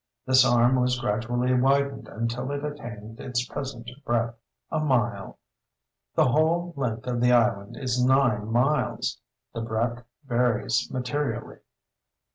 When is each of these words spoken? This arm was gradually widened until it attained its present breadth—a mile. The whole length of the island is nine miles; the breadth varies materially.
This 0.25 0.43
arm 0.43 0.77
was 0.81 0.99
gradually 0.99 1.53
widened 1.53 2.07
until 2.07 2.49
it 2.51 2.65
attained 2.65 3.19
its 3.19 3.45
present 3.45 3.87
breadth—a 4.03 4.79
mile. 4.79 5.37
The 6.15 6.25
whole 6.25 6.73
length 6.75 7.05
of 7.05 7.21
the 7.21 7.31
island 7.31 7.77
is 7.77 8.03
nine 8.03 8.47
miles; 8.47 9.19
the 9.53 9.61
breadth 9.61 10.03
varies 10.25 10.89
materially. 10.91 11.59